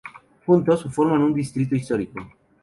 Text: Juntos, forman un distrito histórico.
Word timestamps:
Juntos, 0.47 0.85
forman 0.91 1.21
un 1.21 1.31
distrito 1.31 1.75
histórico. 1.75 2.21